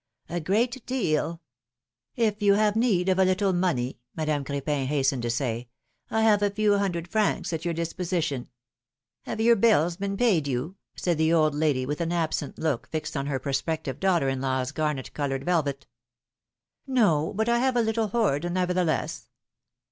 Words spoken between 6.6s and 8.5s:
hundred francs at your disposition."